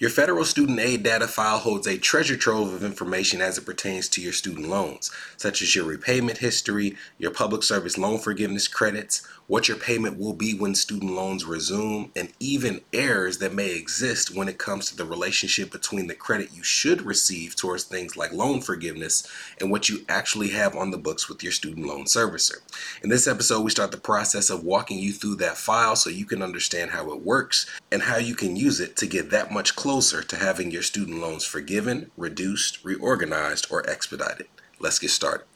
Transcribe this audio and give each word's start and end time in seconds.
Your 0.00 0.10
federal 0.10 0.44
student 0.44 0.78
aid 0.78 1.02
data 1.02 1.26
file 1.26 1.58
holds 1.58 1.88
a 1.88 1.98
treasure 1.98 2.36
trove 2.36 2.72
of 2.72 2.84
information 2.84 3.40
as 3.40 3.58
it 3.58 3.66
pertains 3.66 4.08
to 4.10 4.20
your 4.20 4.32
student 4.32 4.68
loans, 4.68 5.10
such 5.36 5.60
as 5.60 5.74
your 5.74 5.86
repayment 5.86 6.38
history, 6.38 6.96
your 7.18 7.32
public 7.32 7.64
service 7.64 7.98
loan 7.98 8.20
forgiveness 8.20 8.68
credits, 8.68 9.26
what 9.48 9.66
your 9.66 9.76
payment 9.76 10.16
will 10.16 10.34
be 10.34 10.54
when 10.54 10.74
student 10.76 11.10
loans 11.10 11.44
resume, 11.44 12.12
and 12.14 12.32
even 12.38 12.80
errors 12.92 13.38
that 13.38 13.52
may 13.52 13.74
exist 13.74 14.32
when 14.36 14.46
it 14.46 14.58
comes 14.58 14.88
to 14.88 14.96
the 14.96 15.04
relationship 15.04 15.72
between 15.72 16.06
the 16.06 16.14
credit 16.14 16.50
you 16.54 16.62
should 16.62 17.02
receive 17.02 17.56
towards 17.56 17.82
things 17.82 18.16
like 18.16 18.30
loan 18.32 18.60
forgiveness 18.60 19.26
and 19.60 19.68
what 19.68 19.88
you 19.88 20.04
actually 20.08 20.50
have 20.50 20.76
on 20.76 20.92
the 20.92 20.98
books 20.98 21.28
with 21.28 21.42
your 21.42 21.50
student 21.50 21.86
loan 21.86 22.04
servicer. 22.04 22.58
In 23.02 23.08
this 23.08 23.26
episode, 23.26 23.62
we 23.62 23.70
start 23.70 23.90
the 23.90 23.96
process 23.96 24.48
of 24.48 24.62
walking 24.62 25.00
you 25.00 25.12
through 25.12 25.36
that 25.36 25.56
file 25.56 25.96
so 25.96 26.08
you 26.08 26.26
can 26.26 26.40
understand 26.40 26.92
how 26.92 27.10
it 27.10 27.22
works 27.22 27.66
and 27.90 28.02
how 28.02 28.18
you 28.18 28.36
can 28.36 28.54
use 28.54 28.78
it 28.78 28.94
to 28.98 29.06
get 29.06 29.30
that 29.30 29.50
much 29.50 29.74
closer 29.74 29.87
to 29.88 30.36
having 30.36 30.70
your 30.70 30.82
student 30.82 31.18
loans 31.18 31.46
forgiven, 31.46 32.10
reduced, 32.18 32.84
reorganized, 32.84 33.66
or 33.70 33.88
expedited. 33.88 34.46
Let's 34.78 34.98
get 34.98 35.10
started. 35.10 35.46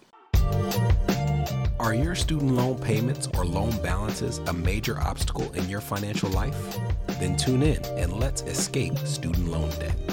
Are 1.79 1.93
your 1.93 2.15
student 2.15 2.53
loan 2.53 2.79
payments 2.79 3.29
or 3.37 3.45
loan 3.45 3.77
balances 3.83 4.39
a 4.47 4.53
major 4.55 4.99
obstacle 4.99 5.53
in 5.53 5.69
your 5.69 5.83
financial 5.83 6.31
life? 6.31 6.79
Then 7.21 7.37
tune 7.37 7.63
in 7.63 7.85
and 7.99 8.15
let's 8.15 8.41
escape 8.43 8.97
student 9.01 9.49
loan 9.49 9.69
debt. 9.79 10.12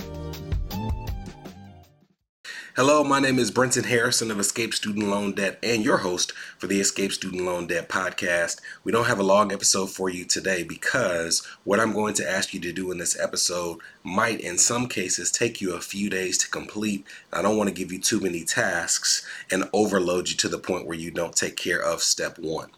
Hello, 2.80 3.04
my 3.04 3.20
name 3.20 3.40
is 3.40 3.52
Brenton 3.52 3.84
Harrison 3.84 4.32
of 4.32 4.40
Escape 4.40 4.74
Student 4.74 5.10
Loan 5.10 5.34
Debt 5.34 5.60
and 5.62 5.84
your 5.84 5.98
host 5.98 6.32
for 6.58 6.68
the 6.68 6.80
Escape 6.80 7.12
Student 7.12 7.44
Loan 7.44 7.68
Debt 7.68 7.90
podcast. 7.90 8.62
We 8.86 8.94
don't 8.94 9.08
have 9.08 9.20
a 9.20 9.24
long 9.24 9.52
episode 9.52 9.90
for 9.90 10.10
you 10.10 10.24
today 10.24 10.64
because 10.64 11.46
what 11.66 11.82
I'm 11.82 11.92
going 11.92 12.14
to 12.14 12.30
ask 12.30 12.54
you 12.54 12.62
to 12.62 12.72
do 12.72 12.90
in 12.90 12.98
this 12.98 13.20
episode 13.20 13.80
might, 14.02 14.40
in 14.40 14.58
some 14.58 14.88
cases, 14.88 15.30
take 15.30 15.60
you 15.60 15.74
a 15.74 15.82
few 15.82 16.10
days 16.10 16.38
to 16.38 16.50
complete. 16.50 17.06
I 17.34 17.42
don't 17.42 17.58
want 17.58 17.68
to 17.68 17.76
give 17.76 17.92
you 17.92 18.00
too 18.00 18.22
many 18.22 18.46
tasks 18.46 19.28
and 19.52 19.70
overload 19.74 20.30
you 20.30 20.38
to 20.38 20.48
the 20.48 20.58
point 20.58 20.88
where 20.88 20.98
you 20.98 21.12
don't 21.12 21.36
take 21.36 21.58
care 21.58 21.82
of 21.82 22.02
step 22.02 22.40
one. 22.40 22.70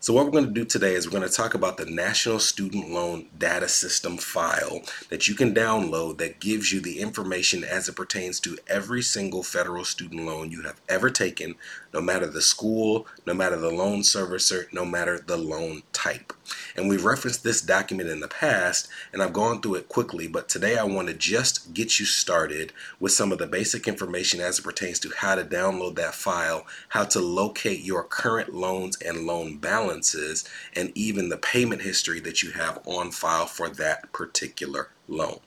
So, 0.00 0.14
what 0.14 0.24
we're 0.24 0.32
going 0.32 0.46
to 0.46 0.50
do 0.52 0.64
today 0.64 0.94
is 0.94 1.06
we're 1.06 1.18
going 1.18 1.28
to 1.28 1.36
talk 1.36 1.52
about 1.52 1.76
the 1.76 1.84
National 1.84 2.38
Student 2.38 2.90
Loan 2.90 3.26
Data 3.36 3.68
System 3.68 4.16
file 4.16 4.80
that 5.10 5.28
you 5.28 5.34
can 5.34 5.54
download 5.54 6.16
that 6.16 6.40
gives 6.40 6.72
you 6.72 6.80
the 6.80 6.98
information 6.98 7.62
as 7.62 7.90
it 7.90 7.96
pertains 7.96 8.40
to 8.40 8.56
every 8.66 9.02
single 9.02 9.42
federal 9.50 9.84
student 9.84 10.24
loan 10.24 10.50
you 10.50 10.62
have 10.62 10.80
ever 10.88 11.10
taken, 11.10 11.56
no 11.92 12.00
matter 12.00 12.26
the 12.26 12.40
school, 12.40 13.06
no 13.26 13.34
matter 13.34 13.56
the 13.56 13.70
loan 13.70 14.00
servicer, 14.00 14.72
no 14.72 14.84
matter 14.84 15.18
the 15.18 15.36
loan 15.36 15.82
type. 15.92 16.32
And 16.76 16.88
we've 16.88 17.04
referenced 17.04 17.42
this 17.42 17.60
document 17.60 18.08
in 18.08 18.20
the 18.20 18.28
past, 18.28 18.88
and 19.12 19.22
I've 19.22 19.32
gone 19.32 19.60
through 19.60 19.76
it 19.76 19.88
quickly, 19.88 20.28
but 20.28 20.48
today 20.48 20.78
I 20.78 20.84
want 20.84 21.08
to 21.08 21.14
just 21.14 21.74
get 21.74 21.98
you 21.98 22.06
started 22.06 22.72
with 23.00 23.12
some 23.12 23.32
of 23.32 23.38
the 23.38 23.46
basic 23.46 23.88
information 23.88 24.40
as 24.40 24.58
it 24.58 24.62
pertains 24.62 24.98
to 25.00 25.10
how 25.16 25.34
to 25.34 25.44
download 25.44 25.96
that 25.96 26.14
file, 26.14 26.66
how 26.90 27.04
to 27.04 27.20
locate 27.20 27.80
your 27.80 28.04
current 28.04 28.54
loans 28.54 28.96
and 29.02 29.26
loan 29.26 29.58
balances, 29.58 30.48
and 30.74 30.92
even 30.94 31.28
the 31.28 31.36
payment 31.36 31.82
history 31.82 32.20
that 32.20 32.42
you 32.42 32.52
have 32.52 32.80
on 32.86 33.10
file 33.10 33.46
for 33.46 33.68
that 33.68 34.12
particular 34.12 34.90
loan. 35.08 35.40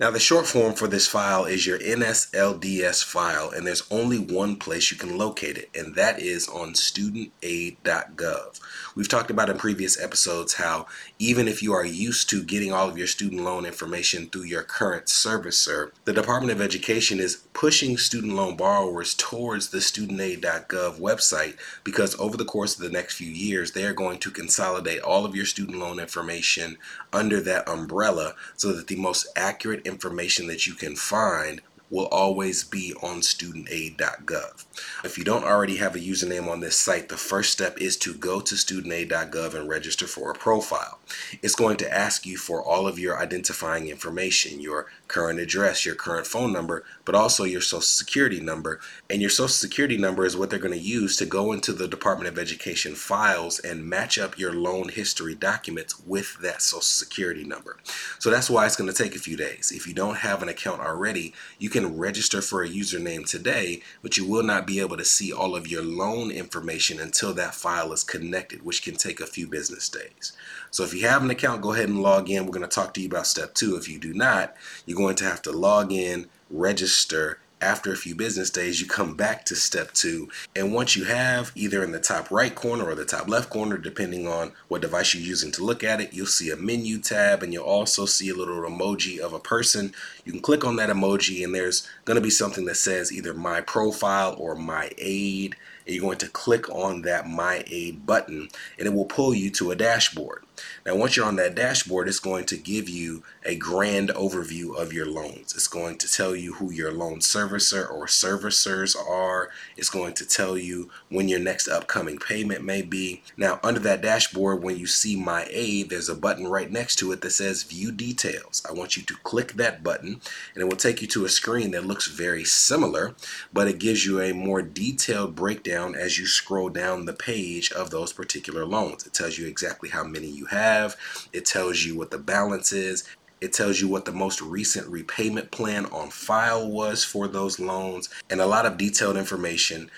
Now 0.00 0.12
the 0.12 0.20
short 0.20 0.46
form 0.46 0.74
for 0.74 0.86
this 0.86 1.08
file 1.08 1.44
is 1.44 1.66
your 1.66 1.78
NSLDS 1.80 3.02
file 3.02 3.50
and 3.50 3.66
there's 3.66 3.82
only 3.90 4.18
one 4.18 4.54
place 4.54 4.92
you 4.92 4.96
can 4.96 5.18
locate 5.18 5.58
it 5.58 5.70
and 5.74 5.96
that 5.96 6.20
is 6.20 6.46
on 6.46 6.74
studentaid.gov. 6.74 8.60
We've 8.94 9.08
talked 9.08 9.30
about 9.30 9.50
in 9.50 9.58
previous 9.58 10.00
episodes 10.00 10.54
how 10.54 10.86
even 11.18 11.48
if 11.48 11.64
you 11.64 11.72
are 11.72 11.84
used 11.84 12.30
to 12.30 12.44
getting 12.44 12.72
all 12.72 12.88
of 12.88 12.96
your 12.96 13.08
student 13.08 13.42
loan 13.42 13.66
information 13.66 14.26
through 14.26 14.44
your 14.44 14.62
current 14.62 15.06
servicer, 15.06 15.90
the 16.04 16.12
Department 16.12 16.52
of 16.52 16.60
Education 16.60 17.18
is 17.18 17.36
pushing 17.52 17.96
student 17.96 18.34
loan 18.34 18.56
borrowers 18.56 19.14
towards 19.14 19.70
the 19.70 19.78
studentaid.gov 19.78 21.00
website 21.00 21.56
because 21.82 22.18
over 22.20 22.36
the 22.36 22.44
course 22.44 22.76
of 22.76 22.82
the 22.82 22.90
next 22.90 23.16
few 23.16 23.30
years 23.30 23.72
they 23.72 23.84
are 23.84 23.92
going 23.92 24.18
to 24.18 24.30
consolidate 24.30 25.00
all 25.00 25.24
of 25.24 25.34
your 25.34 25.44
student 25.44 25.76
loan 25.76 25.98
information 25.98 26.78
under 27.12 27.40
that 27.40 27.68
umbrella 27.68 28.34
so 28.56 28.72
that 28.72 28.86
the 28.86 28.94
most 28.94 29.26
accurate 29.34 29.77
information 29.84 30.46
that 30.48 30.66
you 30.66 30.74
can 30.74 30.96
find 30.96 31.60
will 31.90 32.06
always 32.06 32.64
be 32.64 32.94
on 33.02 33.20
studentaid.gov. 33.20 34.64
If 35.04 35.18
you 35.18 35.24
don't 35.24 35.44
already 35.44 35.76
have 35.76 35.94
a 35.94 36.00
username 36.00 36.48
on 36.48 36.60
this 36.60 36.76
site, 36.76 37.08
the 37.08 37.16
first 37.16 37.52
step 37.52 37.80
is 37.80 37.96
to 37.98 38.14
go 38.14 38.40
to 38.40 38.54
studentaid.gov 38.54 39.54
and 39.54 39.68
register 39.68 40.06
for 40.06 40.30
a 40.30 40.34
profile. 40.34 40.98
It's 41.42 41.54
going 41.54 41.76
to 41.78 41.92
ask 41.92 42.26
you 42.26 42.36
for 42.36 42.62
all 42.62 42.86
of 42.86 42.98
your 42.98 43.18
identifying 43.18 43.88
information, 43.88 44.60
your 44.60 44.86
current 45.08 45.40
address, 45.40 45.86
your 45.86 45.94
current 45.94 46.26
phone 46.26 46.52
number, 46.52 46.84
but 47.04 47.14
also 47.14 47.44
your 47.44 47.60
social 47.60 47.80
security 47.80 48.40
number. 48.40 48.80
And 49.08 49.20
your 49.20 49.30
social 49.30 49.48
security 49.48 49.96
number 49.96 50.24
is 50.24 50.36
what 50.36 50.50
they're 50.50 50.58
going 50.58 50.78
to 50.78 50.78
use 50.78 51.16
to 51.16 51.26
go 51.26 51.52
into 51.52 51.72
the 51.72 51.88
Department 51.88 52.28
of 52.28 52.38
Education 52.38 52.94
files 52.94 53.58
and 53.58 53.84
match 53.84 54.18
up 54.18 54.38
your 54.38 54.52
loan 54.52 54.90
history 54.90 55.34
documents 55.34 55.98
with 56.00 56.38
that 56.40 56.62
social 56.62 56.82
security 56.82 57.44
number. 57.44 57.78
So 58.18 58.30
that's 58.30 58.50
why 58.50 58.66
it's 58.66 58.76
going 58.76 58.92
to 58.92 59.02
take 59.02 59.16
a 59.16 59.20
few 59.20 59.36
days. 59.36 59.72
If 59.74 59.86
you 59.86 59.94
don't 59.94 60.18
have 60.18 60.42
an 60.42 60.48
account 60.48 60.80
already, 60.80 61.32
you 61.58 61.70
can 61.78 61.96
register 61.96 62.42
for 62.42 62.62
a 62.62 62.68
username 62.68 63.24
today, 63.24 63.80
but 64.02 64.16
you 64.16 64.26
will 64.26 64.42
not 64.42 64.66
be 64.66 64.80
able 64.80 64.96
to 64.96 65.04
see 65.04 65.32
all 65.32 65.54
of 65.54 65.68
your 65.68 65.82
loan 65.82 66.30
information 66.30 66.98
until 66.98 67.32
that 67.32 67.54
file 67.54 67.92
is 67.92 68.02
connected, 68.02 68.64
which 68.64 68.82
can 68.82 68.96
take 68.96 69.20
a 69.20 69.26
few 69.26 69.46
business 69.46 69.88
days. 69.88 70.32
So 70.72 70.82
if 70.82 70.92
you 70.92 71.06
have 71.06 71.22
an 71.22 71.30
account, 71.30 71.62
go 71.62 71.72
ahead 71.72 71.88
and 71.88 72.02
log 72.02 72.30
in. 72.30 72.44
We're 72.44 72.52
going 72.52 72.68
to 72.68 72.74
talk 72.74 72.94
to 72.94 73.00
you 73.00 73.06
about 73.06 73.28
step 73.28 73.54
two. 73.54 73.76
If 73.76 73.88
you 73.88 73.98
do 73.98 74.12
not, 74.12 74.56
you're 74.86 74.96
going 74.96 75.14
to 75.16 75.24
have 75.24 75.40
to 75.42 75.52
log 75.52 75.92
in, 75.92 76.26
register, 76.50 77.38
after 77.60 77.92
a 77.92 77.96
few 77.96 78.14
business 78.14 78.50
days, 78.50 78.80
you 78.80 78.86
come 78.86 79.14
back 79.14 79.44
to 79.46 79.56
step 79.56 79.92
two. 79.92 80.28
And 80.54 80.72
once 80.72 80.96
you 80.96 81.04
have, 81.04 81.52
either 81.54 81.82
in 81.82 81.92
the 81.92 82.00
top 82.00 82.30
right 82.30 82.54
corner 82.54 82.84
or 82.84 82.94
the 82.94 83.04
top 83.04 83.28
left 83.28 83.50
corner, 83.50 83.78
depending 83.78 84.28
on 84.28 84.52
what 84.68 84.82
device 84.82 85.14
you're 85.14 85.22
using 85.22 85.50
to 85.52 85.64
look 85.64 85.82
at 85.82 86.00
it, 86.00 86.12
you'll 86.12 86.26
see 86.26 86.50
a 86.50 86.56
menu 86.56 86.98
tab 86.98 87.42
and 87.42 87.52
you'll 87.52 87.64
also 87.64 88.06
see 88.06 88.28
a 88.28 88.34
little 88.34 88.60
emoji 88.62 89.18
of 89.18 89.32
a 89.32 89.40
person. 89.40 89.92
You 90.24 90.32
can 90.32 90.40
click 90.40 90.64
on 90.64 90.76
that 90.76 90.90
emoji, 90.90 91.44
and 91.44 91.54
there's 91.54 91.88
going 92.04 92.16
to 92.16 92.20
be 92.20 92.30
something 92.30 92.64
that 92.66 92.76
says 92.76 93.12
either 93.12 93.34
My 93.34 93.60
Profile 93.60 94.36
or 94.38 94.54
My 94.54 94.90
Aid. 94.98 95.56
And 95.86 95.94
you're 95.94 96.04
going 96.04 96.18
to 96.18 96.28
click 96.28 96.68
on 96.70 97.02
that 97.02 97.26
My 97.26 97.64
Aid 97.66 98.06
button, 98.06 98.48
and 98.78 98.86
it 98.86 98.94
will 98.94 99.06
pull 99.06 99.34
you 99.34 99.50
to 99.52 99.70
a 99.70 99.76
dashboard. 99.76 100.44
Now, 100.84 100.96
once 100.96 101.16
you're 101.16 101.26
on 101.26 101.36
that 101.36 101.54
dashboard, 101.54 102.08
it's 102.08 102.18
going 102.18 102.44
to 102.46 102.56
give 102.56 102.88
you 102.88 103.22
a 103.44 103.56
grand 103.56 104.10
overview 104.10 104.76
of 104.76 104.92
your 104.92 105.06
loans. 105.06 105.54
It's 105.54 105.68
going 105.68 105.98
to 105.98 106.10
tell 106.10 106.34
you 106.36 106.54
who 106.54 106.70
your 106.70 106.92
loan 106.92 107.20
servicer 107.20 107.90
or 107.90 108.06
servicers 108.06 108.96
are. 108.96 109.50
It's 109.76 109.90
going 109.90 110.14
to 110.14 110.26
tell 110.26 110.58
you 110.58 110.90
when 111.08 111.28
your 111.28 111.40
next 111.40 111.68
upcoming 111.68 112.18
payment 112.18 112.64
may 112.64 112.82
be. 112.82 113.22
Now, 113.36 113.60
under 113.62 113.80
that 113.80 114.02
dashboard, 114.02 114.62
when 114.62 114.76
you 114.76 114.86
see 114.86 115.16
My 115.16 115.46
Aid, 115.50 115.90
there's 115.90 116.08
a 116.08 116.14
button 116.14 116.46
right 116.46 116.70
next 116.70 116.96
to 116.96 117.12
it 117.12 117.20
that 117.22 117.30
says 117.30 117.62
View 117.62 117.92
Details. 117.92 118.62
I 118.68 118.72
want 118.72 118.96
you 118.96 119.02
to 119.04 119.16
click 119.22 119.54
that 119.54 119.82
button, 119.82 120.20
and 120.54 120.62
it 120.62 120.64
will 120.64 120.76
take 120.76 121.00
you 121.00 121.08
to 121.08 121.24
a 121.24 121.28
screen 121.28 121.70
that 121.72 121.86
looks 121.86 122.08
very 122.08 122.44
similar, 122.44 123.14
but 123.52 123.68
it 123.68 123.78
gives 123.78 124.04
you 124.04 124.20
a 124.20 124.34
more 124.34 124.62
detailed 124.62 125.34
breakdown 125.34 125.94
as 125.94 126.18
you 126.18 126.26
scroll 126.26 126.68
down 126.68 127.04
the 127.04 127.12
page 127.12 127.70
of 127.72 127.90
those 127.90 128.12
particular 128.12 128.64
loans. 128.64 129.06
It 129.06 129.14
tells 129.14 129.38
you 129.38 129.46
exactly 129.46 129.88
how 129.88 130.04
many 130.04 130.26
you 130.26 130.46
have. 130.50 130.96
It 131.32 131.46
tells 131.46 131.84
you 131.84 131.96
what 131.96 132.10
the 132.10 132.18
balance 132.18 132.72
is. 132.72 133.04
It 133.40 133.52
tells 133.52 133.80
you 133.80 133.86
what 133.86 134.04
the 134.04 134.12
most 134.12 134.40
recent 134.40 134.88
repayment 134.88 135.52
plan 135.52 135.86
on 135.86 136.10
file 136.10 136.68
was 136.68 137.04
for 137.04 137.28
those 137.28 137.60
loans 137.60 138.08
and 138.28 138.40
a 138.40 138.46
lot 138.46 138.66
of 138.66 138.76
detailed 138.76 139.16
information. 139.16 139.90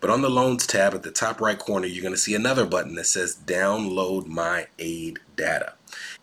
But 0.00 0.10
on 0.10 0.22
the 0.22 0.30
loans 0.30 0.66
tab 0.66 0.94
at 0.94 1.04
the 1.04 1.12
top 1.12 1.40
right 1.40 1.58
corner, 1.58 1.86
you're 1.86 2.02
going 2.02 2.14
to 2.14 2.20
see 2.20 2.34
another 2.34 2.66
button 2.66 2.96
that 2.96 3.06
says 3.06 3.38
download 3.46 4.26
my 4.26 4.66
aid 4.78 5.20
data. 5.36 5.74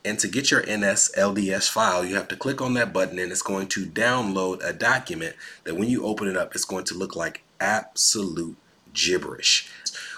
And 0.03 0.19
to 0.19 0.27
get 0.27 0.51
your 0.51 0.63
NSLDS 0.63 1.69
file, 1.69 2.03
you 2.03 2.15
have 2.15 2.27
to 2.29 2.35
click 2.35 2.61
on 2.61 2.73
that 2.73 2.91
button 2.93 3.17
and 3.19 3.31
it's 3.31 3.41
going 3.41 3.67
to 3.67 3.85
download 3.85 4.63
a 4.63 4.73
document 4.73 5.35
that 5.63 5.75
when 5.75 5.89
you 5.89 6.05
open 6.05 6.27
it 6.27 6.37
up, 6.37 6.53
it's 6.53 6.65
going 6.65 6.85
to 6.85 6.95
look 6.95 7.15
like 7.15 7.43
absolute 7.59 8.57
gibberish. 8.93 9.69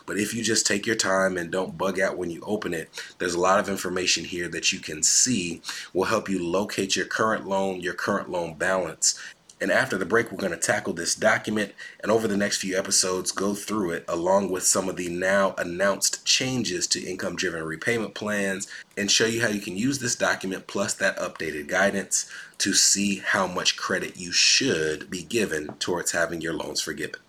But 0.09 0.17
if 0.17 0.33
you 0.33 0.41
just 0.43 0.65
take 0.65 0.87
your 0.87 0.95
time 0.95 1.37
and 1.37 1.51
don't 1.51 1.77
bug 1.77 1.99
out 1.99 2.17
when 2.17 2.31
you 2.31 2.41
open 2.43 2.73
it, 2.73 2.89
there's 3.19 3.35
a 3.35 3.39
lot 3.39 3.59
of 3.59 3.69
information 3.69 4.25
here 4.25 4.47
that 4.47 4.73
you 4.73 4.79
can 4.79 5.03
see 5.03 5.61
will 5.93 6.05
help 6.05 6.27
you 6.27 6.43
locate 6.43 6.95
your 6.95 7.05
current 7.05 7.47
loan, 7.47 7.79
your 7.79 7.93
current 7.93 8.27
loan 8.27 8.55
balance, 8.55 9.19
and 9.61 9.71
after 9.71 9.99
the 9.99 10.05
break, 10.05 10.31
we're 10.31 10.37
going 10.39 10.51
to 10.51 10.57
tackle 10.57 10.93
this 10.93 11.13
document 11.13 11.73
and 11.99 12.11
over 12.11 12.27
the 12.27 12.37
next 12.37 12.57
few 12.57 12.75
episodes 12.75 13.31
go 13.31 13.53
through 13.53 13.91
it 13.91 14.05
along 14.07 14.49
with 14.49 14.63
some 14.63 14.89
of 14.89 14.95
the 14.95 15.09
now 15.09 15.53
announced 15.59 16.25
changes 16.25 16.87
to 16.87 17.05
income 17.05 17.35
driven 17.35 17.63
repayment 17.63 18.15
plans 18.15 18.67
and 18.97 19.11
show 19.11 19.27
you 19.27 19.41
how 19.41 19.49
you 19.49 19.61
can 19.61 19.77
use 19.77 19.99
this 19.99 20.15
document 20.15 20.65
plus 20.65 20.95
that 20.95 21.17
updated 21.17 21.67
guidance 21.67 22.27
to 22.57 22.73
see 22.73 23.17
how 23.19 23.45
much 23.45 23.77
credit 23.77 24.17
you 24.17 24.31
should 24.31 25.07
be 25.07 25.21
given 25.21 25.67
towards 25.75 26.13
having 26.13 26.41
your 26.41 26.53
loans 26.53 26.81
forgiven. 26.81 27.19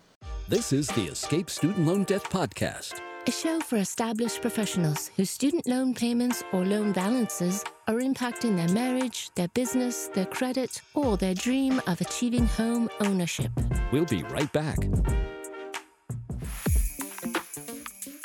This 0.51 0.73
is 0.73 0.89
the 0.89 1.05
Escape 1.05 1.49
Student 1.49 1.87
Loan 1.87 2.03
Debt 2.03 2.25
Podcast, 2.25 3.01
a 3.29 3.31
show 3.31 3.61
for 3.61 3.77
established 3.77 4.41
professionals 4.41 5.09
whose 5.17 5.31
student 5.31 5.65
loan 5.69 5.95
payments 5.95 6.43
or 6.53 6.65
loan 6.65 6.91
balances 6.91 7.63
are 7.87 8.01
impacting 8.01 8.57
their 8.57 8.69
marriage, 8.71 9.31
their 9.37 9.47
business, 9.47 10.09
their 10.09 10.27
credit, 10.27 10.83
or 10.95 11.17
their 11.17 11.35
dream 11.35 11.81
of 11.87 12.01
achieving 12.01 12.47
home 12.47 12.91
ownership. 12.99 13.53
We'll 13.93 14.07
be 14.07 14.25
right 14.25 14.53
back. 14.53 14.79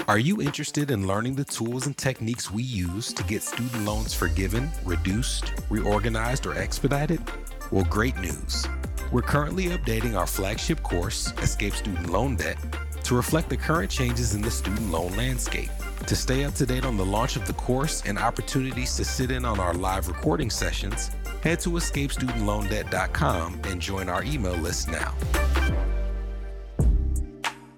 Are 0.07 0.17
you 0.17 0.41
interested 0.41 0.89
in 0.89 1.05
learning 1.05 1.35
the 1.35 1.45
tools 1.45 1.85
and 1.85 1.95
techniques 1.95 2.49
we 2.49 2.63
use 2.63 3.13
to 3.13 3.23
get 3.25 3.43
student 3.43 3.85
loans 3.85 4.15
forgiven, 4.15 4.71
reduced, 4.83 5.53
reorganized, 5.69 6.47
or 6.47 6.57
expedited? 6.57 7.21
Well, 7.69 7.85
great 7.85 8.17
news. 8.17 8.65
We're 9.11 9.21
currently 9.21 9.65
updating 9.65 10.17
our 10.17 10.25
flagship 10.25 10.81
course, 10.81 11.31
Escape 11.41 11.73
Student 11.73 12.09
Loan 12.09 12.35
Debt, 12.35 12.57
to 13.03 13.15
reflect 13.15 13.49
the 13.49 13.57
current 13.57 13.91
changes 13.91 14.33
in 14.33 14.41
the 14.41 14.49
student 14.49 14.91
loan 14.91 15.15
landscape. 15.15 15.69
To 16.07 16.15
stay 16.15 16.43
up 16.43 16.55
to 16.55 16.65
date 16.65 16.85
on 16.85 16.97
the 16.97 17.05
launch 17.05 17.35
of 17.35 17.45
the 17.45 17.53
course 17.53 18.01
and 18.05 18.17
opportunities 18.17 18.95
to 18.97 19.05
sit 19.05 19.31
in 19.31 19.45
on 19.45 19.59
our 19.59 19.73
live 19.73 20.07
recording 20.07 20.49
sessions, 20.49 21.11
head 21.41 21.59
to 21.61 21.69
escapestudentloandebt.com 21.69 23.61
and 23.65 23.79
join 23.79 24.09
our 24.09 24.23
email 24.23 24.55
list 24.55 24.89
now. 24.89 25.13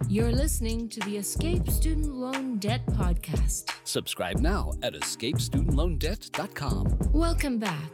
You're 0.09 0.31
listening 0.31 0.87
to 0.89 1.01
the 1.01 1.17
Escape 1.17 1.69
Student 1.69 2.13
Loan 2.13 2.59
Debt 2.59 2.85
Podcast. 2.87 3.65
Subscribe 3.83 4.39
now 4.39 4.71
at 4.81 4.93
escapestudentloandebt.com. 4.93 6.97
Welcome 7.11 7.59
back. 7.59 7.91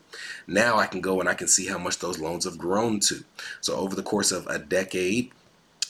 Now 0.47 0.77
I 0.77 0.87
can 0.87 1.01
go 1.01 1.19
and 1.19 1.29
I 1.29 1.33
can 1.33 1.47
see 1.47 1.67
how 1.67 1.77
much 1.77 1.99
those 1.99 2.19
loans 2.19 2.45
have 2.45 2.57
grown 2.57 2.99
to. 3.01 3.23
So 3.61 3.75
over 3.75 3.95
the 3.95 4.03
course 4.03 4.31
of 4.31 4.47
a 4.47 4.59
decade, 4.59 5.31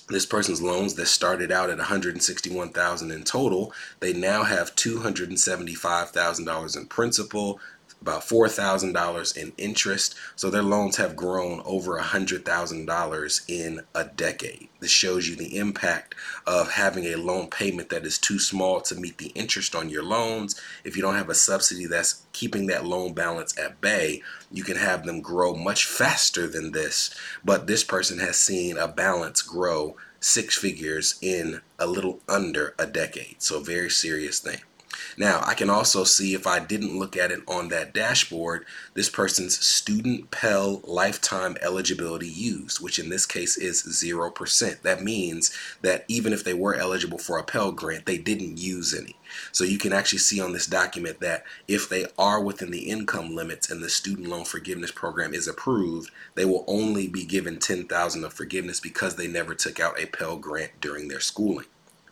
this 0.09 0.25
person's 0.25 0.61
loans 0.61 0.95
that 0.95 1.07
started 1.07 1.51
out 1.51 1.69
at 1.69 1.77
161,000 1.77 3.11
in 3.11 3.23
total, 3.23 3.71
they 3.99 4.13
now 4.13 4.43
have 4.43 4.75
$275,000 4.75 6.77
in 6.77 6.85
principal, 6.87 7.59
about 8.01 8.21
$4,000 8.21 9.37
in 9.37 9.53
interest. 9.57 10.15
So 10.35 10.49
their 10.49 10.63
loans 10.63 10.97
have 10.97 11.15
grown 11.15 11.61
over 11.65 11.99
$100,000 11.99 13.41
in 13.47 13.81
a 13.93 14.05
decade. 14.05 14.69
This 14.79 14.91
shows 14.91 15.27
you 15.27 15.35
the 15.35 15.57
impact 15.57 16.15
of 16.47 16.71
having 16.71 17.05
a 17.05 17.17
loan 17.17 17.49
payment 17.49 17.89
that 17.89 18.05
is 18.05 18.17
too 18.17 18.39
small 18.39 18.79
to 18.81 18.95
meet 18.95 19.17
the 19.17 19.31
interest 19.35 19.75
on 19.75 19.89
your 19.89 20.03
loans. 20.03 20.59
If 20.83 20.95
you 20.95 21.01
don't 21.01 21.15
have 21.15 21.29
a 21.29 21.35
subsidy 21.35 21.85
that's 21.85 22.25
keeping 22.31 22.67
that 22.67 22.85
loan 22.85 23.13
balance 23.13 23.57
at 23.59 23.81
bay, 23.81 24.21
you 24.51 24.63
can 24.63 24.77
have 24.77 25.05
them 25.05 25.21
grow 25.21 25.53
much 25.55 25.85
faster 25.85 26.47
than 26.47 26.71
this. 26.71 27.13
But 27.43 27.67
this 27.67 27.83
person 27.83 28.19
has 28.19 28.39
seen 28.39 28.77
a 28.77 28.87
balance 28.87 29.41
grow 29.41 29.97
six 30.21 30.57
figures 30.57 31.17
in 31.21 31.61
a 31.77 31.85
little 31.85 32.19
under 32.27 32.73
a 32.77 32.85
decade. 32.85 33.41
So, 33.41 33.59
very 33.59 33.89
serious 33.89 34.39
thing. 34.39 34.59
Now, 35.17 35.41
I 35.45 35.53
can 35.53 35.69
also 35.69 36.03
see 36.03 36.33
if 36.33 36.47
I 36.47 36.59
didn't 36.59 36.97
look 36.97 37.15
at 37.15 37.31
it 37.31 37.41
on 37.47 37.69
that 37.69 37.93
dashboard, 37.93 38.65
this 38.93 39.09
person's 39.09 39.59
student 39.59 40.31
Pell 40.31 40.81
lifetime 40.83 41.57
eligibility 41.61 42.27
used, 42.27 42.81
which 42.81 42.99
in 42.99 43.09
this 43.09 43.25
case 43.25 43.57
is 43.57 43.83
0%. 43.83 44.81
That 44.81 45.03
means 45.03 45.51
that 45.81 46.05
even 46.07 46.33
if 46.33 46.43
they 46.43 46.53
were 46.53 46.75
eligible 46.75 47.17
for 47.17 47.37
a 47.37 47.43
Pell 47.43 47.71
grant, 47.71 48.05
they 48.05 48.17
didn't 48.17 48.57
use 48.57 48.93
any. 48.93 49.15
So 49.51 49.63
you 49.63 49.77
can 49.77 49.93
actually 49.93 50.19
see 50.19 50.41
on 50.41 50.53
this 50.53 50.65
document 50.65 51.19
that 51.19 51.43
if 51.67 51.87
they 51.87 52.05
are 52.17 52.41
within 52.41 52.71
the 52.71 52.89
income 52.89 53.35
limits 53.35 53.69
and 53.69 53.83
the 53.83 53.89
student 53.89 54.27
loan 54.27 54.45
forgiveness 54.45 54.91
program 54.91 55.33
is 55.33 55.47
approved, 55.47 56.11
they 56.35 56.45
will 56.45 56.65
only 56.67 57.07
be 57.07 57.25
given 57.25 57.59
10,000 57.59 58.23
of 58.23 58.33
forgiveness 58.33 58.79
because 58.79 59.15
they 59.15 59.27
never 59.27 59.53
took 59.53 59.79
out 59.79 59.99
a 59.99 60.07
Pell 60.07 60.37
grant 60.37 60.71
during 60.81 61.07
their 61.07 61.19
schooling. 61.19 61.65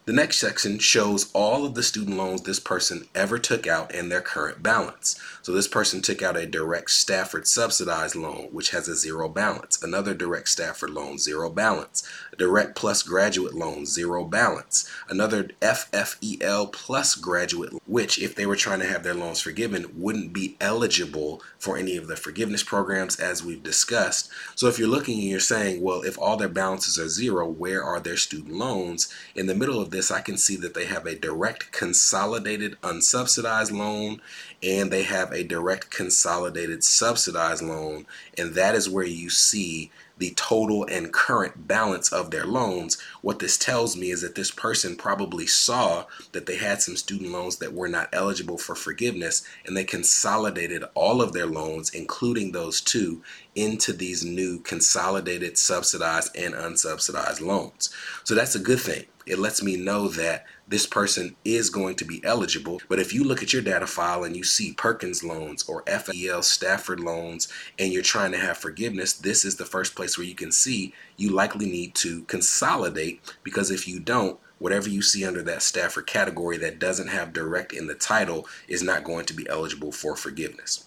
The 0.07 0.13
next 0.13 0.39
section 0.39 0.79
shows 0.79 1.29
all 1.33 1.65
of 1.65 1.75
the 1.75 1.83
student 1.83 2.15
loans 2.15 2.43
this 2.43 2.61
person 2.61 3.09
ever 3.13 3.37
took 3.37 3.67
out 3.67 3.93
and 3.93 4.09
their 4.09 4.21
current 4.21 4.63
balance. 4.63 5.19
So 5.41 5.51
this 5.51 5.67
person 5.67 6.01
took 6.01 6.21
out 6.21 6.37
a 6.37 6.45
direct 6.45 6.91
Stafford 6.91 7.45
subsidized 7.45 8.15
loan, 8.15 8.47
which 8.53 8.69
has 8.69 8.87
a 8.87 8.95
zero 8.95 9.27
balance. 9.27 9.83
Another 9.83 10.13
direct 10.13 10.47
Stafford 10.47 10.91
loan, 10.91 11.17
zero 11.17 11.49
balance. 11.49 12.07
Direct 12.37 12.75
plus 12.75 13.01
graduate 13.03 13.53
loan, 13.53 13.85
zero 13.85 14.23
balance. 14.23 14.89
Another 15.09 15.49
FFEL 15.61 16.71
plus 16.71 17.15
graduate, 17.15 17.73
which 17.87 18.19
if 18.21 18.35
they 18.35 18.45
were 18.45 18.55
trying 18.55 18.79
to 18.79 18.85
have 18.87 19.03
their 19.03 19.13
loans 19.13 19.41
forgiven, 19.41 19.91
wouldn't 19.95 20.33
be 20.33 20.55
eligible 20.61 21.41
for 21.57 21.77
any 21.77 21.97
of 21.97 22.07
the 22.07 22.15
forgiveness 22.15 22.63
programs 22.63 23.19
as 23.19 23.43
we've 23.43 23.63
discussed. 23.63 24.29
So 24.55 24.67
if 24.67 24.77
you're 24.77 24.87
looking 24.87 25.19
and 25.19 25.27
you're 25.27 25.39
saying, 25.39 25.81
well, 25.81 26.03
if 26.03 26.17
all 26.19 26.37
their 26.37 26.47
balances 26.47 26.99
are 26.99 27.09
zero, 27.09 27.47
where 27.47 27.83
are 27.83 27.99
their 27.99 28.17
student 28.17 28.53
loans? 28.53 29.11
In 29.35 29.47
the 29.47 29.55
middle 29.55 29.81
of 29.81 29.89
this, 29.89 30.11
I 30.11 30.21
can 30.21 30.37
see 30.37 30.55
that 30.57 30.73
they 30.73 30.85
have 30.85 31.05
a 31.05 31.15
direct 31.15 31.71
consolidated 31.71 32.79
unsubsidized 32.81 33.71
loan 33.71 34.21
and 34.61 34.91
they 34.91 35.03
have 35.03 35.31
a 35.31 35.43
direct 35.43 35.89
consolidated 35.89 36.83
subsidized 36.83 37.63
loan. 37.63 38.05
And 38.37 38.53
that 38.55 38.75
is 38.75 38.89
where 38.89 39.05
you 39.05 39.29
see 39.29 39.91
the 40.17 40.31
total 40.35 40.85
and 40.85 41.13
current 41.13 41.67
balance 41.67 42.11
of 42.11 42.31
their 42.31 42.45
loans. 42.45 42.97
What 43.21 43.39
this 43.39 43.57
tells 43.57 43.95
me 43.95 44.11
is 44.11 44.21
that 44.21 44.35
this 44.35 44.51
person 44.51 44.95
probably 44.95 45.47
saw 45.47 46.05
that 46.31 46.45
they 46.45 46.57
had 46.57 46.81
some 46.81 46.95
student 46.95 47.31
loans 47.31 47.57
that 47.57 47.73
were 47.73 47.87
not 47.87 48.09
eligible 48.11 48.57
for 48.57 48.75
forgiveness 48.75 49.43
and 49.65 49.75
they 49.75 49.83
consolidated 49.83 50.83
all 50.95 51.21
of 51.21 51.33
their 51.33 51.45
loans, 51.45 51.89
including 51.91 52.51
those 52.51 52.81
two, 52.81 53.21
into 53.55 53.93
these 53.93 54.23
new 54.23 54.59
consolidated 54.59 55.57
subsidized 55.57 56.35
and 56.35 56.53
unsubsidized 56.53 57.41
loans. 57.41 57.93
So 58.23 58.35
that's 58.35 58.55
a 58.55 58.59
good 58.59 58.79
thing 58.79 59.05
it 59.27 59.39
lets 59.39 59.61
me 59.61 59.75
know 59.75 60.07
that 60.09 60.45
this 60.67 60.85
person 60.85 61.35
is 61.45 61.69
going 61.69 61.95
to 61.95 62.05
be 62.05 62.23
eligible. 62.23 62.81
But 62.89 62.99
if 62.99 63.13
you 63.13 63.23
look 63.23 63.43
at 63.43 63.53
your 63.53 63.61
data 63.61 63.87
file 63.87 64.23
and 64.23 64.35
you 64.35 64.43
see 64.43 64.73
Perkins 64.73 65.23
loans 65.23 65.67
or 65.67 65.83
FFEL 65.83 66.43
Stafford 66.43 66.99
loans 66.99 67.47
and 67.79 67.91
you're 67.91 68.03
trying 68.03 68.31
to 68.31 68.37
have 68.37 68.57
forgiveness, 68.57 69.13
this 69.13 69.45
is 69.45 69.55
the 69.55 69.65
first 69.65 69.95
place 69.95 70.17
where 70.17 70.27
you 70.27 70.35
can 70.35 70.51
see 70.51 70.93
you 71.15 71.29
likely 71.29 71.65
need 71.65 71.95
to 71.95 72.23
consolidate 72.23 73.21
because 73.43 73.71
if 73.71 73.87
you 73.87 73.99
don't, 73.99 74.39
whatever 74.59 74.89
you 74.89 75.01
see 75.01 75.25
under 75.25 75.43
that 75.43 75.61
Stafford 75.61 76.07
category 76.07 76.57
that 76.57 76.79
doesn't 76.79 77.09
have 77.09 77.33
direct 77.33 77.73
in 77.73 77.87
the 77.87 77.95
title 77.95 78.47
is 78.67 78.81
not 78.81 79.03
going 79.03 79.25
to 79.25 79.33
be 79.33 79.47
eligible 79.49 79.91
for 79.91 80.15
forgiveness. 80.15 80.85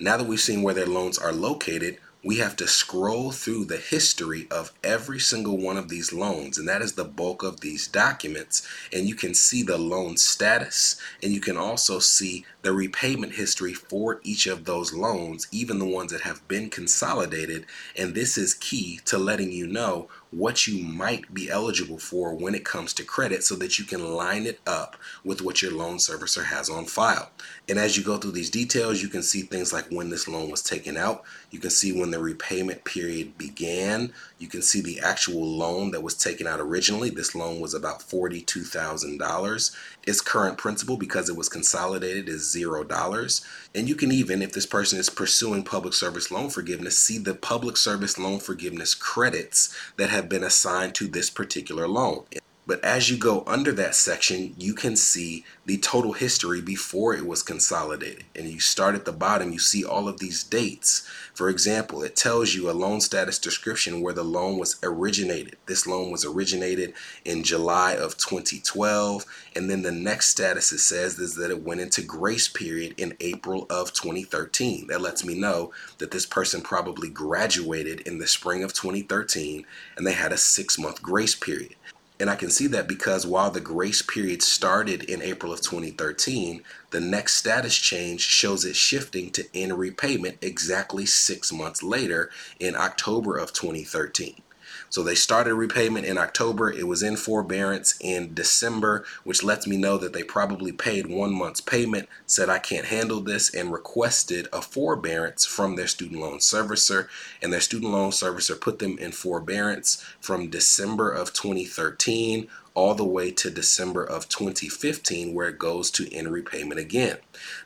Now 0.00 0.16
that 0.16 0.26
we've 0.28 0.38
seen 0.38 0.62
where 0.62 0.74
their 0.74 0.86
loans 0.86 1.18
are 1.18 1.32
located, 1.32 1.98
we 2.24 2.38
have 2.38 2.56
to 2.56 2.66
scroll 2.66 3.30
through 3.30 3.64
the 3.64 3.76
history 3.76 4.48
of 4.50 4.72
every 4.82 5.20
single 5.20 5.56
one 5.56 5.76
of 5.76 5.88
these 5.88 6.12
loans, 6.12 6.58
and 6.58 6.66
that 6.68 6.82
is 6.82 6.94
the 6.94 7.04
bulk 7.04 7.44
of 7.44 7.60
these 7.60 7.86
documents. 7.86 8.66
And 8.92 9.08
you 9.08 9.14
can 9.14 9.34
see 9.34 9.62
the 9.62 9.78
loan 9.78 10.16
status, 10.16 11.00
and 11.22 11.32
you 11.32 11.40
can 11.40 11.56
also 11.56 12.00
see 12.00 12.44
the 12.62 12.72
repayment 12.72 13.34
history 13.34 13.72
for 13.72 14.20
each 14.24 14.46
of 14.46 14.64
those 14.64 14.92
loans, 14.92 15.46
even 15.52 15.78
the 15.78 15.86
ones 15.86 16.10
that 16.10 16.22
have 16.22 16.46
been 16.48 16.70
consolidated. 16.70 17.66
And 17.96 18.14
this 18.14 18.36
is 18.36 18.54
key 18.54 19.00
to 19.04 19.16
letting 19.16 19.52
you 19.52 19.68
know 19.68 20.08
what 20.30 20.66
you 20.66 20.82
might 20.82 21.32
be 21.32 21.48
eligible 21.48 21.98
for 21.98 22.34
when 22.34 22.54
it 22.54 22.64
comes 22.64 22.92
to 22.92 23.04
credit 23.04 23.42
so 23.42 23.54
that 23.54 23.78
you 23.78 23.84
can 23.84 24.12
line 24.12 24.44
it 24.46 24.60
up 24.66 24.96
with 25.24 25.40
what 25.40 25.62
your 25.62 25.72
loan 25.72 25.96
servicer 25.96 26.44
has 26.44 26.68
on 26.68 26.84
file. 26.84 27.30
And 27.68 27.78
as 27.78 27.96
you 27.96 28.04
go 28.04 28.18
through 28.18 28.32
these 28.32 28.50
details, 28.50 29.00
you 29.00 29.08
can 29.08 29.22
see 29.22 29.42
things 29.42 29.72
like 29.72 29.86
when 29.90 30.10
this 30.10 30.28
loan 30.28 30.50
was 30.50 30.62
taken 30.62 30.96
out. 30.96 31.24
You 31.50 31.58
can 31.58 31.70
see 31.70 31.98
when 31.98 32.07
the 32.10 32.18
repayment 32.18 32.84
period 32.84 33.38
began. 33.38 34.12
You 34.38 34.48
can 34.48 34.62
see 34.62 34.80
the 34.80 35.00
actual 35.00 35.44
loan 35.44 35.90
that 35.92 36.02
was 36.02 36.14
taken 36.14 36.46
out 36.46 36.60
originally. 36.60 37.10
This 37.10 37.34
loan 37.34 37.60
was 37.60 37.74
about 37.74 38.00
$42,000. 38.00 39.76
Its 40.06 40.20
current 40.20 40.58
principal, 40.58 40.96
because 40.96 41.28
it 41.28 41.36
was 41.36 41.48
consolidated, 41.48 42.28
is 42.28 42.42
$0. 42.42 43.46
And 43.74 43.88
you 43.88 43.94
can 43.94 44.12
even, 44.12 44.42
if 44.42 44.52
this 44.52 44.66
person 44.66 44.98
is 44.98 45.10
pursuing 45.10 45.64
public 45.64 45.94
service 45.94 46.30
loan 46.30 46.50
forgiveness, 46.50 46.98
see 46.98 47.18
the 47.18 47.34
public 47.34 47.76
service 47.76 48.18
loan 48.18 48.38
forgiveness 48.38 48.94
credits 48.94 49.74
that 49.96 50.10
have 50.10 50.28
been 50.28 50.44
assigned 50.44 50.94
to 50.96 51.08
this 51.08 51.30
particular 51.30 51.88
loan. 51.88 52.24
But 52.68 52.84
as 52.84 53.08
you 53.08 53.16
go 53.16 53.44
under 53.46 53.72
that 53.72 53.94
section, 53.94 54.54
you 54.58 54.74
can 54.74 54.94
see 54.94 55.42
the 55.64 55.78
total 55.78 56.12
history 56.12 56.60
before 56.60 57.14
it 57.14 57.26
was 57.26 57.42
consolidated. 57.42 58.24
And 58.36 58.46
you 58.46 58.60
start 58.60 58.94
at 58.94 59.06
the 59.06 59.12
bottom, 59.12 59.54
you 59.54 59.58
see 59.58 59.82
all 59.82 60.06
of 60.06 60.18
these 60.18 60.44
dates. 60.44 61.08
For 61.32 61.48
example, 61.48 62.02
it 62.02 62.14
tells 62.14 62.54
you 62.54 62.68
a 62.68 62.72
loan 62.72 63.00
status 63.00 63.38
description 63.38 64.02
where 64.02 64.12
the 64.12 64.22
loan 64.22 64.58
was 64.58 64.78
originated. 64.82 65.56
This 65.64 65.86
loan 65.86 66.10
was 66.10 66.26
originated 66.26 66.92
in 67.24 67.42
July 67.42 67.94
of 67.94 68.18
2012. 68.18 69.24
And 69.56 69.70
then 69.70 69.80
the 69.80 69.90
next 69.90 70.28
status 70.28 70.70
it 70.70 70.80
says 70.80 71.18
is 71.18 71.36
that 71.36 71.50
it 71.50 71.62
went 71.62 71.80
into 71.80 72.02
grace 72.02 72.48
period 72.48 72.92
in 72.98 73.16
April 73.20 73.66
of 73.70 73.94
2013. 73.94 74.88
That 74.88 75.00
lets 75.00 75.24
me 75.24 75.34
know 75.34 75.72
that 75.96 76.10
this 76.10 76.26
person 76.26 76.60
probably 76.60 77.08
graduated 77.08 78.00
in 78.00 78.18
the 78.18 78.26
spring 78.26 78.62
of 78.62 78.74
2013 78.74 79.64
and 79.96 80.06
they 80.06 80.12
had 80.12 80.34
a 80.34 80.36
six 80.36 80.78
month 80.78 81.00
grace 81.00 81.34
period. 81.34 81.74
And 82.20 82.28
I 82.28 82.34
can 82.34 82.50
see 82.50 82.66
that 82.68 82.88
because 82.88 83.26
while 83.26 83.50
the 83.50 83.60
grace 83.60 84.02
period 84.02 84.42
started 84.42 85.04
in 85.04 85.22
April 85.22 85.52
of 85.52 85.60
2013, 85.60 86.62
the 86.90 87.00
next 87.00 87.34
status 87.34 87.76
change 87.76 88.22
shows 88.22 88.64
it 88.64 88.74
shifting 88.74 89.30
to 89.32 89.44
in 89.52 89.72
repayment 89.74 90.38
exactly 90.42 91.06
six 91.06 91.52
months 91.52 91.82
later 91.82 92.30
in 92.58 92.74
October 92.74 93.36
of 93.36 93.52
2013. 93.52 94.42
So 94.90 95.02
they 95.02 95.14
started 95.14 95.54
repayment 95.54 96.06
in 96.06 96.18
October. 96.18 96.70
It 96.70 96.86
was 96.86 97.02
in 97.02 97.16
forbearance 97.16 97.94
in 98.00 98.34
December, 98.34 99.04
which 99.24 99.42
lets 99.42 99.66
me 99.66 99.76
know 99.76 99.98
that 99.98 100.12
they 100.12 100.22
probably 100.22 100.72
paid 100.72 101.06
one 101.06 101.34
month's 101.34 101.60
payment, 101.60 102.08
said 102.26 102.48
I 102.48 102.58
can't 102.58 102.86
handle 102.86 103.20
this, 103.20 103.54
and 103.54 103.72
requested 103.72 104.48
a 104.52 104.62
forbearance 104.62 105.44
from 105.44 105.76
their 105.76 105.86
student 105.86 106.20
loan 106.20 106.38
servicer. 106.38 107.08
And 107.42 107.52
their 107.52 107.60
student 107.60 107.92
loan 107.92 108.10
servicer 108.10 108.60
put 108.60 108.78
them 108.78 108.98
in 108.98 109.12
forbearance 109.12 110.04
from 110.20 110.50
December 110.50 111.10
of 111.10 111.32
2013 111.32 112.48
all 112.78 112.94
the 112.94 113.04
way 113.04 113.28
to 113.28 113.50
December 113.50 114.04
of 114.04 114.28
2015, 114.28 115.34
where 115.34 115.48
it 115.48 115.58
goes 115.58 115.90
to 115.90 116.08
in 116.14 116.30
repayment 116.30 116.78
again. 116.78 117.16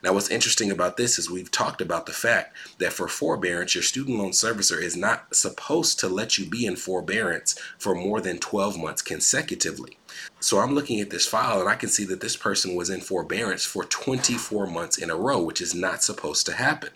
Now, 0.01 0.13
what's 0.13 0.31
interesting 0.31 0.71
about 0.71 0.97
this 0.97 1.19
is 1.19 1.29
we've 1.29 1.51
talked 1.51 1.81
about 1.81 2.07
the 2.07 2.11
fact 2.11 2.57
that 2.79 2.93
for 2.93 3.07
forbearance, 3.07 3.75
your 3.75 3.83
student 3.83 4.17
loan 4.17 4.31
servicer 4.31 4.81
is 4.81 4.97
not 4.97 5.35
supposed 5.35 5.99
to 5.99 6.07
let 6.09 6.39
you 6.39 6.47
be 6.47 6.65
in 6.65 6.75
forbearance 6.75 7.55
for 7.77 7.93
more 7.93 8.21
than 8.21 8.39
12 8.39 8.75
months 8.75 9.03
consecutively. 9.03 9.99
So 10.39 10.59
I'm 10.59 10.75
looking 10.75 10.99
at 10.99 11.09
this 11.09 11.25
file 11.25 11.61
and 11.61 11.69
I 11.69 11.75
can 11.75 11.89
see 11.89 12.03
that 12.05 12.19
this 12.19 12.35
person 12.35 12.75
was 12.75 12.89
in 12.89 12.99
forbearance 12.99 13.63
for 13.63 13.85
24 13.85 14.67
months 14.67 14.97
in 14.97 15.09
a 15.09 15.15
row, 15.15 15.41
which 15.41 15.61
is 15.61 15.73
not 15.73 16.03
supposed 16.03 16.45
to 16.47 16.53
happen. 16.53 16.89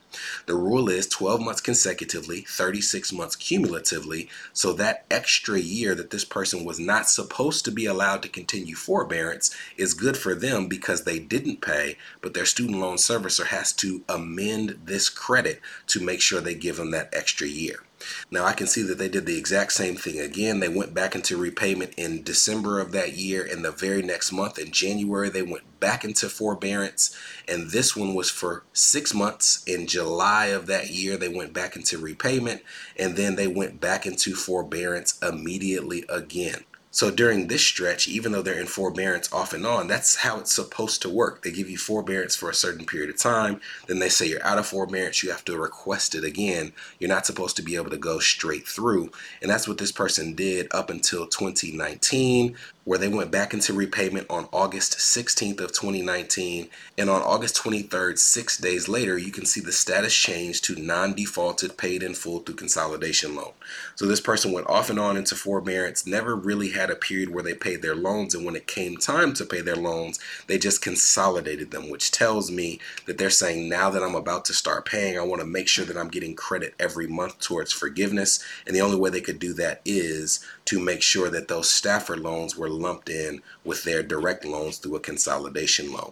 The 0.47 0.55
rule 0.55 0.89
is 0.89 1.07
12 1.07 1.41
months 1.41 1.61
consecutively, 1.61 2.41
36 2.41 3.13
months 3.13 3.35
cumulatively. 3.35 4.29
So 4.51 4.73
that 4.73 5.05
extra 5.09 5.59
year 5.59 5.95
that 5.95 6.09
this 6.09 6.25
person 6.25 6.65
was 6.65 6.79
not 6.79 7.09
supposed 7.09 7.63
to 7.65 7.71
be 7.71 7.85
allowed 7.85 8.21
to 8.23 8.29
continue 8.29 8.75
forbearance 8.75 9.55
is 9.77 9.93
good 9.93 10.17
for 10.17 10.35
them 10.35 10.67
because 10.67 11.03
they 11.03 11.19
didn't 11.19 11.61
pay, 11.61 11.97
but 12.21 12.33
their 12.33 12.45
student 12.45 12.79
loan 12.79 12.97
servicer 12.97 13.45
has 13.45 13.71
to 13.73 14.03
amend 14.09 14.79
this 14.83 15.09
credit 15.09 15.61
to 15.87 16.03
make 16.03 16.21
sure 16.21 16.41
they 16.41 16.55
give 16.55 16.75
them 16.75 16.91
that 16.91 17.09
extra 17.13 17.47
year. 17.47 17.86
Now 18.31 18.45
I 18.45 18.53
can 18.53 18.67
see 18.67 18.81
that 18.83 18.97
they 18.97 19.09
did 19.09 19.25
the 19.25 19.37
exact 19.37 19.73
same 19.73 19.95
thing 19.95 20.19
again. 20.19 20.59
They 20.59 20.69
went 20.69 20.93
back 20.93 21.15
into 21.15 21.37
repayment 21.37 21.93
in 21.97 22.23
December 22.23 22.79
of 22.79 22.91
that 22.91 23.17
year, 23.17 23.47
and 23.49 23.63
the 23.63 23.71
very 23.71 24.01
next 24.01 24.31
month 24.31 24.57
in 24.57 24.71
January, 24.71 25.29
they 25.29 25.41
went 25.41 25.79
back 25.79 26.03
into 26.03 26.29
forbearance. 26.29 27.15
And 27.47 27.71
this 27.71 27.95
one 27.95 28.13
was 28.13 28.29
for 28.29 28.63
six 28.73 29.13
months. 29.13 29.63
In 29.65 29.87
July 29.87 30.47
of 30.47 30.67
that 30.67 30.89
year, 30.89 31.17
they 31.17 31.29
went 31.29 31.53
back 31.53 31.75
into 31.75 31.97
repayment, 31.97 32.61
and 32.97 33.15
then 33.15 33.35
they 33.35 33.47
went 33.47 33.79
back 33.79 34.05
into 34.05 34.35
forbearance 34.35 35.19
immediately 35.21 36.05
again. 36.09 36.63
So 36.89 37.11
during 37.11 37.47
this 37.47 37.65
stretch, 37.65 38.07
even 38.07 38.31
though 38.31 38.41
they're 38.41 38.59
in 38.59 38.65
forbearance 38.65 39.31
off 39.31 39.53
and 39.53 39.65
on, 39.65 39.87
that's 39.87 40.15
how 40.15 40.39
it's 40.39 40.55
supposed 40.55 41.01
to 41.01 41.09
work. 41.09 41.43
They 41.43 41.51
give 41.51 41.69
you 41.69 41.77
forbearance 41.77 42.35
for 42.35 42.49
a 42.49 42.55
certain 42.55 42.85
period 42.85 43.09
of 43.09 43.17
time. 43.17 43.59
Then 43.87 43.99
they 43.99 44.09
say 44.09 44.27
you're 44.27 44.45
out 44.45 44.57
of 44.57 44.65
forbearance, 44.65 45.21
you 45.21 45.29
have 45.29 45.45
to 45.45 45.57
request 45.57 46.15
it 46.15 46.23
again. 46.23 46.71
You're 46.99 47.09
not 47.09 47.25
supposed 47.25 47.55
to 47.57 47.61
be 47.61 47.75
able 47.75 47.89
to 47.91 47.97
go 47.97 48.19
straight 48.19 48.67
through. 48.67 49.11
And 49.41 49.51
that's 49.51 49.67
what 49.67 49.77
this 49.77 49.91
person 49.91 50.33
did 50.33 50.67
up 50.71 50.89
until 50.89 51.27
2019 51.27 52.55
where 52.87 52.97
they 52.97 53.09
went 53.09 53.29
back 53.29 53.53
into 53.53 53.73
repayment 53.73 54.25
on 54.29 54.47
August 54.53 54.97
16th 54.97 55.59
of 55.59 55.73
2019 55.73 56.69
and 56.97 57.09
on 57.09 57.21
August 57.21 57.61
23rd 57.61 58.17
6 58.17 58.57
days 58.59 58.87
later 58.87 59.17
you 59.17 59.29
can 59.29 59.45
see 59.45 59.59
the 59.59 59.73
status 59.73 60.15
change 60.15 60.61
to 60.61 60.73
non-defaulted 60.81 61.75
paid 61.75 62.01
in 62.01 62.13
full 62.13 62.39
through 62.39 62.55
consolidation 62.55 63.35
loan. 63.35 63.51
So 63.95 64.05
this 64.05 64.21
person 64.21 64.53
went 64.53 64.69
off 64.69 64.89
and 64.89 64.97
on 64.97 65.17
into 65.17 65.35
forbearance 65.35 66.07
never 66.07 66.33
really 66.33 66.69
had 66.69 66.89
a 66.89 66.95
period 66.95 67.29
where 67.33 67.43
they 67.43 67.55
paid 67.55 67.81
their 67.81 67.93
loans. 67.93 68.33
And 68.33 68.45
when 68.45 68.55
it 68.55 68.67
came 68.67 68.95
time 68.95 69.33
to 69.33 69.43
pay 69.43 69.59
their 69.59 69.75
loans 69.75 70.17
they 70.47 70.57
just 70.57 70.81
consolidated 70.81 71.71
them 71.71 71.89
which 71.89 72.09
tells 72.09 72.49
me 72.49 72.79
that 73.05 73.17
they're 73.17 73.29
saying 73.29 73.67
now 73.67 73.89
that 73.89 74.01
I'm 74.01 74.15
about 74.15 74.45
to 74.45 74.53
start 74.53 74.85
paying 74.85 75.19
I 75.19 75.23
want 75.23 75.41
to 75.41 75.47
make 75.47 75.67
sure 75.67 75.83
that 75.83 75.97
I'm 75.97 76.07
getting 76.07 76.35
credit 76.35 76.73
every 76.79 77.07
month 77.07 77.41
towards 77.41 77.73
forgiveness. 77.73 78.41
And 78.65 78.73
the 78.73 78.81
only 78.81 78.97
way 78.97 79.09
they 79.09 79.19
could 79.19 79.39
do 79.39 79.51
that 79.55 79.81
is 79.83 80.39
to 80.67 80.79
make 80.79 81.01
sure 81.01 81.29
that 81.29 81.47
those 81.47 81.69
Stafford 81.69 82.19
loans 82.19 82.57
were 82.57 82.69
lumped 82.69 83.09
in 83.09 83.41
with 83.63 83.83
their 83.83 84.03
direct 84.03 84.45
loans 84.45 84.77
through 84.77 84.97
a 84.97 85.01
consolidation 85.01 85.91
loan. 85.91 86.11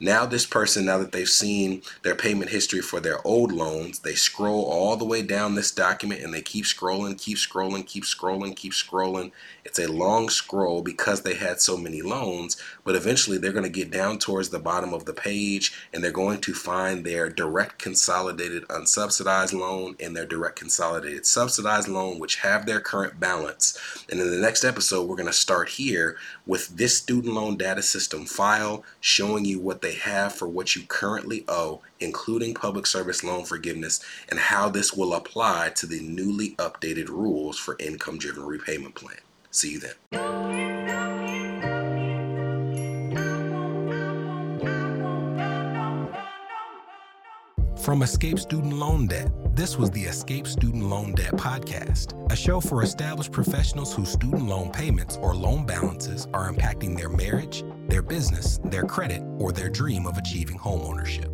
Now, 0.00 0.26
this 0.26 0.46
person, 0.46 0.84
now 0.84 0.98
that 0.98 1.12
they've 1.12 1.28
seen 1.28 1.82
their 2.02 2.14
payment 2.14 2.50
history 2.50 2.80
for 2.80 3.00
their 3.00 3.24
old 3.26 3.52
loans, 3.52 4.00
they 4.00 4.14
scroll 4.14 4.64
all 4.64 4.96
the 4.96 5.04
way 5.04 5.22
down 5.22 5.54
this 5.54 5.70
document 5.70 6.22
and 6.22 6.34
they 6.34 6.42
keep 6.42 6.64
scrolling, 6.64 7.18
keep 7.18 7.38
scrolling, 7.38 7.86
keep 7.86 8.04
scrolling, 8.04 8.56
keep 8.56 8.72
scrolling. 8.72 9.30
It's 9.64 9.78
a 9.78 9.90
long 9.90 10.28
scroll 10.28 10.82
because 10.82 11.22
they 11.22 11.34
had 11.34 11.60
so 11.60 11.76
many 11.76 12.02
loans, 12.02 12.60
but 12.84 12.96
eventually 12.96 13.38
they're 13.38 13.52
going 13.52 13.64
to 13.64 13.70
get 13.70 13.90
down 13.90 14.18
towards 14.18 14.50
the 14.50 14.58
bottom 14.58 14.92
of 14.92 15.04
the 15.04 15.14
page 15.14 15.72
and 15.92 16.02
they're 16.02 16.10
going 16.10 16.40
to 16.42 16.54
find 16.54 17.04
their 17.04 17.28
direct 17.28 17.78
consolidated 17.78 18.66
unsubsidized 18.68 19.52
loan 19.52 19.96
and 20.00 20.16
their 20.16 20.26
direct 20.26 20.56
consolidated 20.56 21.24
subsidized 21.24 21.88
loan, 21.88 22.18
which 22.18 22.36
have 22.36 22.66
their 22.66 22.80
current 22.80 23.18
balance. 23.20 23.78
And 24.10 24.20
in 24.20 24.30
the 24.30 24.40
next 24.40 24.64
episode, 24.64 25.08
we're 25.08 25.16
going 25.16 25.26
to 25.26 25.32
start 25.32 25.68
here 25.68 26.16
with 26.46 26.76
this 26.76 26.98
student 26.98 27.34
loan 27.34 27.56
data 27.56 27.82
system 27.82 28.26
file 28.26 28.84
showing 29.00 29.44
you 29.44 29.60
what 29.60 29.80
they 29.84 29.94
have 29.94 30.34
for 30.34 30.48
what 30.48 30.74
you 30.74 30.82
currently 30.88 31.44
owe, 31.46 31.82
including 32.00 32.54
public 32.54 32.86
service 32.86 33.22
loan 33.22 33.44
forgiveness, 33.44 34.02
and 34.30 34.40
how 34.40 34.70
this 34.70 34.94
will 34.94 35.12
apply 35.12 35.70
to 35.76 35.86
the 35.86 36.00
newly 36.00 36.52
updated 36.52 37.08
rules 37.08 37.58
for 37.58 37.76
income 37.78 38.16
driven 38.16 38.44
repayment 38.44 38.94
plan. 38.94 39.18
See 39.50 39.72
you 39.72 39.80
then. 39.80 39.94
From 47.84 48.00
Escape 48.02 48.38
Student 48.38 48.72
Loan 48.72 49.06
Debt, 49.06 49.30
this 49.54 49.76
was 49.76 49.90
the 49.90 50.04
Escape 50.04 50.46
Student 50.46 50.84
Loan 50.84 51.14
Debt 51.14 51.34
Podcast, 51.34 52.14
a 52.32 52.34
show 52.34 52.58
for 52.58 52.82
established 52.82 53.30
professionals 53.30 53.94
whose 53.94 54.10
student 54.10 54.46
loan 54.46 54.72
payments 54.72 55.18
or 55.18 55.34
loan 55.34 55.66
balances 55.66 56.26
are 56.32 56.50
impacting 56.50 56.96
their 56.96 57.10
marriage, 57.10 57.62
their 57.88 58.02
business, 58.02 58.58
their 58.64 58.84
credit, 58.84 59.22
or 59.38 59.52
their 59.52 59.68
dream 59.68 60.06
of 60.06 60.16
achieving 60.18 60.58
homeownership. 60.58 61.33